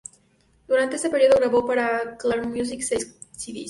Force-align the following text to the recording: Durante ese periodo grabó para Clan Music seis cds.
Durante 0.67 0.95
ese 0.95 1.11
periodo 1.11 1.35
grabó 1.37 1.63
para 1.63 2.17
Clan 2.17 2.49
Music 2.51 2.81
seis 2.81 3.15
cds. 3.33 3.59